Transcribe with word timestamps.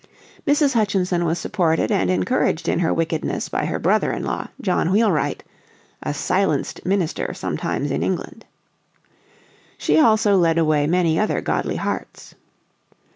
Mrs. 0.47 0.73
Hutchinson 0.73 1.25
was 1.25 1.37
supported 1.37 1.91
and 1.91 2.09
encouraged 2.09 2.67
in 2.67 2.79
her 2.79 2.91
wickedness 2.91 3.49
by 3.49 3.65
her 3.65 3.77
brother 3.77 4.11
in 4.11 4.23
law 4.23 4.47
John 4.59 4.89
Wheelright, 4.91 5.43
a 6.01 6.11
"silenced 6.11 6.83
minister 6.83 7.35
sometimes 7.35 7.91
in 7.91 8.01
England." 8.01 8.43
She 9.77 9.99
also 9.99 10.37
led 10.37 10.57
away 10.57 10.87
many 10.87 11.19
other 11.19 11.39
godly 11.39 11.75
hearts. 11.75 12.33